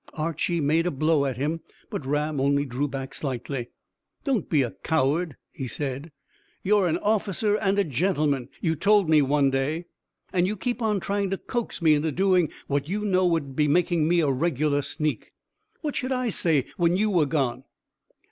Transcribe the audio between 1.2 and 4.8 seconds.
at him, but Ram only drew back slightly. "Don't be a